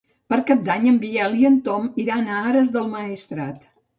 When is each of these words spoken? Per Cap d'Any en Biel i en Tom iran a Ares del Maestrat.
Per 0.33 0.37
Cap 0.45 0.61
d'Any 0.69 0.87
en 0.91 0.95
Biel 1.03 1.35
i 1.41 1.45
en 1.51 1.59
Tom 1.69 1.85
iran 2.05 2.25
a 2.29 2.41
Ares 2.53 2.75
del 2.79 2.91
Maestrat. 2.97 3.71